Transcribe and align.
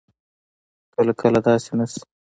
کله 0.95 1.13
کله 1.19 1.39
داسې 1.47 1.71
نه 1.79 1.85
شي 1.91 2.01